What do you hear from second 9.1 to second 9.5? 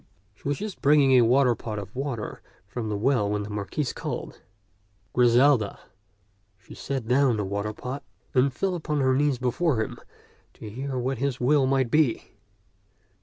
knees